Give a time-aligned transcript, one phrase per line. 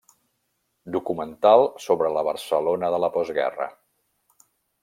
[0.95, 3.73] Documental sobre la Barcelona de la postguerra.